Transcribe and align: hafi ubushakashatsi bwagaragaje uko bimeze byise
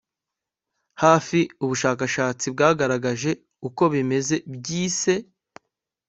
hafi 1.03 1.39
ubushakashatsi 1.63 2.45
bwagaragaje 2.53 3.31
uko 3.67 3.83
bimeze 3.93 4.35
byise 4.55 5.13